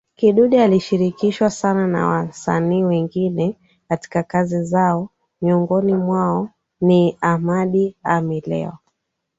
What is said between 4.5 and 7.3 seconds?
zao Miongoni mwao ni